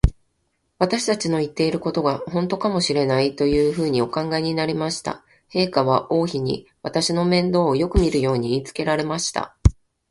[0.79, 5.23] 私たちの言ってることが、ほんとかもしれない、というふうにお考えになりました。
[5.53, 9.55] 陛下は王妃に、私の面倒をよくみるように言いつけられました。